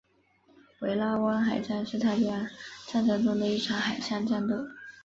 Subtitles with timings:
[0.79, 2.47] 维拉湾海战是太平洋
[2.87, 4.55] 战争中的一场海上战斗。